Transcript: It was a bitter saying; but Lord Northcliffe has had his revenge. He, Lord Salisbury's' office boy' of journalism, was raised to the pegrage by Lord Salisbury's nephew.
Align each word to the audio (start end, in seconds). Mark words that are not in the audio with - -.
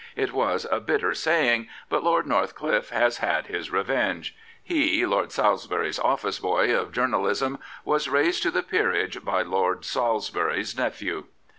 It 0.15 0.31
was 0.33 0.65
a 0.71 0.79
bitter 0.79 1.13
saying; 1.13 1.67
but 1.87 2.03
Lord 2.03 2.25
Northcliffe 2.25 2.89
has 2.89 3.19
had 3.19 3.45
his 3.45 3.69
revenge. 3.69 4.35
He, 4.63 5.05
Lord 5.05 5.31
Salisbury's' 5.31 5.99
office 6.13 6.39
boy' 6.39 6.75
of 6.75 6.91
journalism, 6.91 7.59
was 7.85 8.09
raised 8.09 8.41
to 8.41 8.49
the 8.49 8.63
pegrage 8.63 9.23
by 9.23 9.43
Lord 9.43 9.85
Salisbury's 9.85 10.75
nephew. 10.75 11.25